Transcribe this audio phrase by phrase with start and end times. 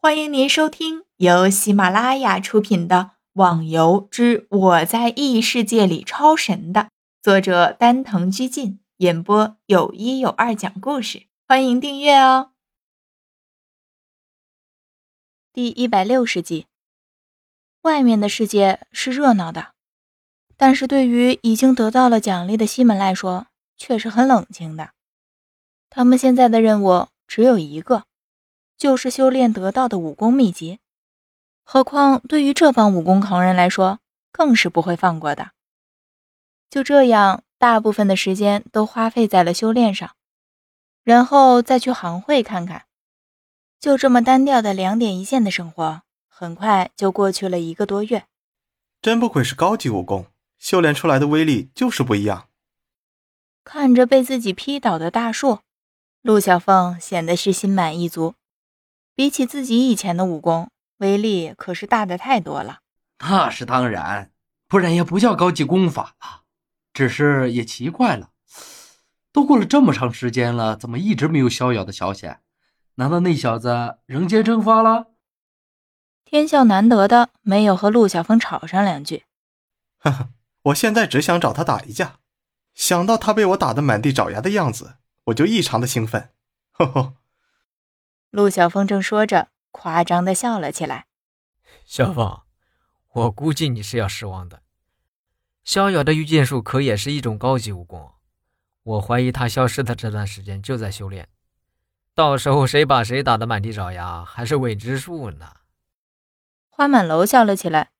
[0.00, 2.96] 欢迎您收听由喜马拉雅出品的
[3.32, 6.90] 《网游之我在异世界里超神》的
[7.20, 11.26] 作者丹藤居进演播，有一有二讲故事。
[11.48, 12.52] 欢迎订阅哦。
[15.52, 16.66] 第一百六十集，
[17.82, 19.72] 外面的世界是热闹的，
[20.56, 24.90] 但是对于已经得到了奖励的西门来说，却是很冷清的。
[25.90, 28.04] 他们现在的任务只有一个。
[28.78, 30.78] 就是修炼得到的武功秘籍，
[31.64, 33.98] 何况对于这帮武功狂人来说，
[34.30, 35.50] 更是不会放过的。
[36.70, 40.14] 就这样，大部分的时间都花费在了修炼上，
[41.02, 42.84] 然后再去行会看看。
[43.80, 48.26] 就这么单调的两点一线的生活，很快就过去了一个多月。
[49.02, 50.26] 真不愧是高级武功，
[50.58, 52.48] 修炼出来的威力就是不一样。
[53.64, 55.60] 看着被自己劈倒的大树，
[56.22, 58.34] 陆小凤显得是心满意足。
[59.18, 62.82] 比起自己以前的武功，威力可是大的太多了。
[63.18, 64.30] 那是当然，
[64.68, 66.44] 不然也不叫高级功法了。
[66.92, 68.30] 只是也奇怪了，
[69.32, 72.30] 都过了这么长时间了，怎么一直没有逍遥的消息？
[72.94, 75.06] 难道那小子人间蒸发了？
[76.24, 79.24] 天笑难得的没有和陆小凤吵上两句。
[79.98, 80.28] 呵呵，
[80.62, 82.18] 我现在只想找他打一架。
[82.72, 86.30] 想到他被我打得满地找牙的样子，我就异常的兴奋。
[86.70, 87.14] 呵呵。
[88.30, 91.06] 陆小凤正说着，夸张的笑了起来。
[91.84, 92.42] 小凤，
[93.12, 94.62] 我估计你是要失望的。
[95.64, 98.12] 逍遥的御剑术可也是一种高级武功，
[98.82, 101.28] 我怀疑他消失的这段时间就在修炼。
[102.14, 105.52] 到时候谁把谁打得满地找牙，还是未知数呢。
[106.68, 107.90] 花满楼笑了起来。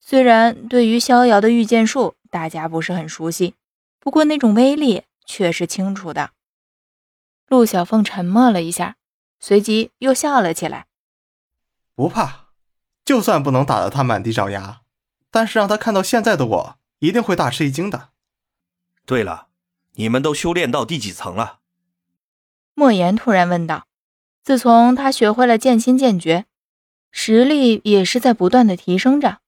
[0.00, 3.54] 虽然对于逍遥的御剑术大家不是很熟悉，
[3.98, 6.30] 不过那种威力却是清楚的。
[7.48, 8.96] 陆小凤沉默了一下。
[9.40, 10.86] 随即又笑了起来，
[11.94, 12.48] 不怕，
[13.04, 14.80] 就算不能打得他满地找牙，
[15.30, 18.10] 但是让他看到现在的我，一定会大吃一惊的。
[19.04, 19.48] 对了，
[19.94, 21.58] 你们都修炼到第几层了？
[22.74, 23.86] 莫言突然问道。
[24.42, 26.44] 自从他学会了剑心剑诀，
[27.10, 29.38] 实力也是在不断的提升着，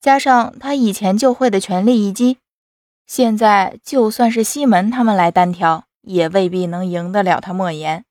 [0.00, 2.38] 加上他以前就会的全力一击，
[3.06, 8.06] 现在就算是西门他们来单挑，也未必能赢得了他莫言。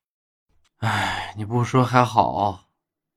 [0.84, 2.68] 哎，你不说还好，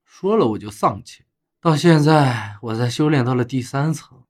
[0.05, 1.25] 说了我就丧气。
[1.59, 4.23] 到现在，我才修炼到了第三层。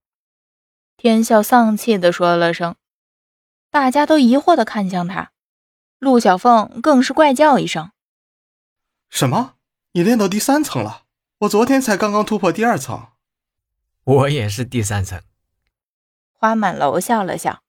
[0.95, 2.75] 天笑丧气的说了声，
[3.69, 5.31] 大家都疑惑的看向他。
[5.99, 7.91] 陆小凤更是怪叫一声
[9.07, 9.53] ：“什么？
[9.91, 11.03] 你练到第三层了？
[11.39, 13.09] 我昨天才刚刚突破第二层。”
[14.03, 15.21] 我也是第三层。
[16.31, 17.61] 花满楼笑了笑。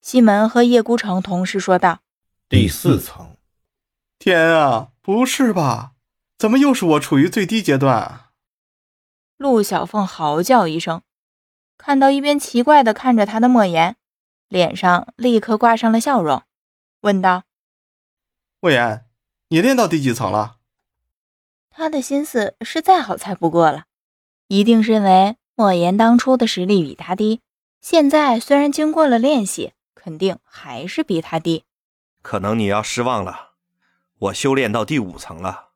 [0.00, 2.00] 西门和叶孤城同时说道
[2.48, 3.35] ：“第四层。”
[4.18, 5.92] 天啊，不是吧？
[6.38, 8.30] 怎么又是我处于最低阶段啊？
[9.36, 11.02] 陆小凤嚎叫一声，
[11.76, 13.96] 看到一边奇怪的看着他的莫言，
[14.48, 16.42] 脸上立刻挂上了笑容，
[17.02, 17.44] 问道
[18.60, 19.06] ：“莫言，
[19.48, 20.56] 你练到第几层了？”
[21.70, 23.84] 他的心思是再好猜不过了，
[24.48, 27.42] 一定认为莫言当初的实力比他低，
[27.82, 31.64] 现在虽然经过了练习，肯定还是比他低。
[32.22, 33.45] 可能你要失望了。
[34.18, 35.70] 我修炼到第五层了。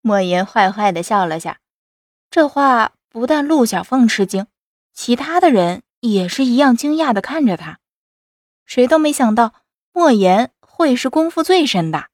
[0.00, 1.60] 莫言坏坏的笑了下，
[2.30, 4.46] 这话不但陆小凤吃惊，
[4.92, 7.78] 其他的人也是一样惊讶的看着他。
[8.66, 9.54] 谁都没想到
[9.92, 12.08] 莫言会是功夫最深的。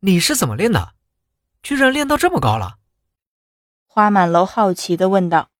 [0.00, 0.94] 你是怎么练的？
[1.62, 2.78] 居然练到这么高了？
[3.86, 5.50] 花满楼好奇的问道。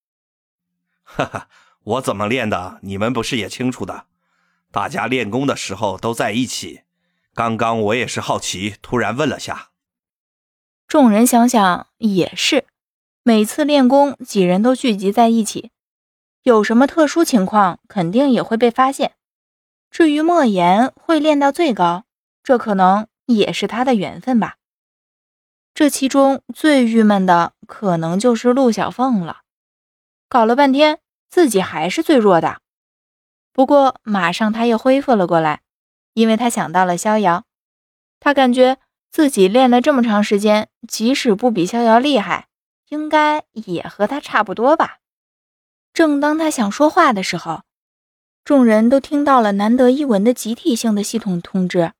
[1.02, 1.48] 哈哈，
[1.82, 2.80] 我怎么练的？
[2.82, 4.06] 你们不是也清楚的？
[4.70, 6.82] 大家练功的时候都在一起。
[7.36, 9.68] 刚刚我也是好奇，突然问了下。
[10.88, 12.66] 众人想想也是，
[13.22, 15.70] 每次练功几人都聚集在一起，
[16.44, 19.16] 有什么特殊情况肯定也会被发现。
[19.90, 22.04] 至于莫言会练到最高，
[22.42, 24.56] 这可能也是他的缘分吧。
[25.74, 29.42] 这其中最郁闷的可能就是陆小凤了，
[30.30, 32.62] 搞了半天自己还是最弱的。
[33.52, 35.60] 不过马上他又恢复了过来。
[36.16, 37.44] 因为他想到了逍遥，
[38.18, 38.78] 他感觉
[39.10, 42.48] 自己练了这么长时间，即使不比逍遥厉害，
[42.88, 45.00] 应该也和他差不多吧。
[45.92, 47.64] 正当他想说话的时候，
[48.44, 51.92] 众人都听到了难得一闻的集体性的系统通知：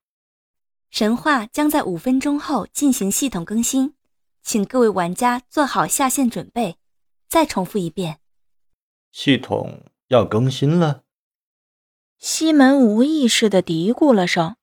[0.88, 3.92] 神话将在五分钟后进行系统更新，
[4.42, 6.78] 请各位玩家做好下线准备。
[7.28, 8.20] 再重复一遍，
[9.12, 11.02] 系统要更新了。
[12.18, 14.56] 西门无意识的嘀咕了声：“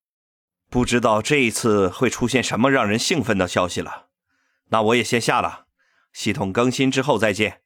[0.70, 4.08] 不知道这一次会出现什么让人兴奋的消息了。
[4.70, 5.66] 那我也先下了，
[6.12, 7.62] 系统更新之后再见。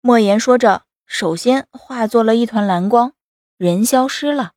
[0.00, 3.12] 莫言说着，首先化作了一团蓝光，
[3.56, 4.52] 人消失了。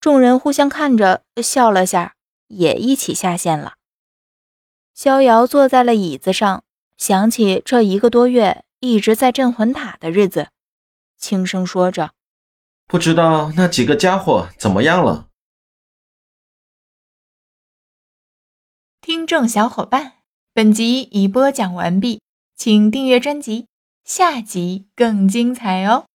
[0.00, 2.14] 众人互相看着，笑了下，
[2.46, 3.74] 也一起下线了。
[4.94, 6.62] 逍遥坐在了椅子上，
[6.96, 10.48] 想起这一个多月一直在镇魂塔的日子，
[11.16, 12.12] 轻声说着
[12.88, 15.28] ：“不知道那几个家伙怎么样了。”
[19.00, 20.14] 听众小伙伴，
[20.52, 22.20] 本集已播讲完毕，
[22.56, 23.68] 请订阅专辑，
[24.04, 26.06] 下集更精彩哦。